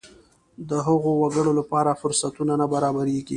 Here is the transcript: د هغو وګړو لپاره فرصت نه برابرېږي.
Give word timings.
د 0.69 0.71
هغو 0.87 1.11
وګړو 1.21 1.51
لپاره 1.59 1.99
فرصت 2.01 2.35
نه 2.61 2.65
برابرېږي. 2.73 3.29